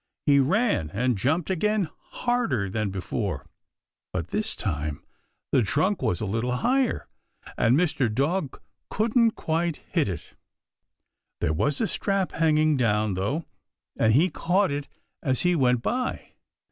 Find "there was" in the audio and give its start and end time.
11.39-11.79